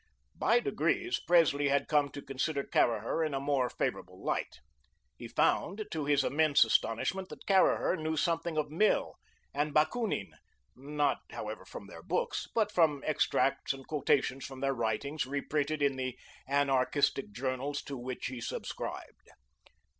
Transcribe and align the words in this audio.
By 0.33 0.59
degrees, 0.59 1.19
Presley 1.19 1.67
had 1.69 1.87
come 1.87 2.09
to 2.09 2.23
consider 2.23 2.63
Caraher 2.63 3.23
in 3.23 3.35
a 3.35 3.39
more 3.39 3.69
favourable 3.69 4.19
light. 4.23 4.57
He 5.15 5.27
found, 5.27 5.85
to 5.91 6.05
his 6.05 6.23
immense 6.23 6.65
astonishment, 6.65 7.29
that 7.29 7.45
Caraher 7.45 7.95
knew 7.95 8.17
something 8.17 8.57
of 8.57 8.71
Mill 8.71 9.13
and 9.53 9.75
Bakounin, 9.75 10.33
not, 10.75 11.19
however, 11.29 11.65
from 11.65 11.85
their 11.85 12.01
books, 12.01 12.47
but 12.55 12.71
from 12.71 13.03
extracts 13.05 13.73
and 13.73 13.85
quotations 13.87 14.43
from 14.43 14.59
their 14.59 14.73
writings, 14.73 15.27
reprinted 15.27 15.83
in 15.83 15.97
the 15.97 16.17
anarchistic 16.47 17.31
journals 17.31 17.83
to 17.83 17.95
which 17.95 18.25
he 18.25 18.41
subscribed. 18.41 19.27